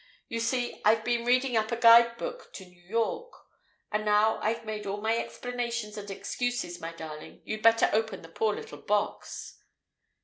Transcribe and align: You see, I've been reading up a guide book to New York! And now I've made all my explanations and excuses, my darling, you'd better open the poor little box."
You 0.29 0.39
see, 0.39 0.81
I've 0.83 1.03
been 1.05 1.25
reading 1.25 1.55
up 1.55 1.71
a 1.71 1.75
guide 1.75 2.17
book 2.17 2.51
to 2.53 2.65
New 2.65 2.81
York! 2.81 3.31
And 3.91 4.03
now 4.03 4.39
I've 4.41 4.65
made 4.65 4.87
all 4.87 4.99
my 4.99 5.15
explanations 5.15 5.95
and 5.95 6.09
excuses, 6.09 6.81
my 6.81 6.91
darling, 6.91 7.43
you'd 7.45 7.61
better 7.61 7.87
open 7.93 8.23
the 8.23 8.29
poor 8.29 8.55
little 8.55 8.79
box." 8.81 9.59